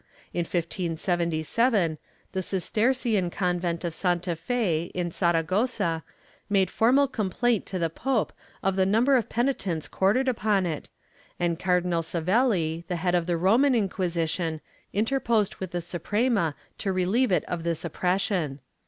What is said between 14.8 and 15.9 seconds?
interposed with the